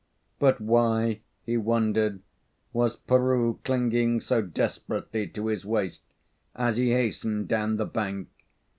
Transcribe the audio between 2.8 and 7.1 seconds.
Peroo clinging so desperately to his waist as he